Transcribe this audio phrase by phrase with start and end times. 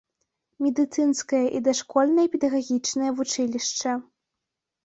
[0.65, 3.91] Медыцынскае і дашкольнае педагагічнае вучылішча.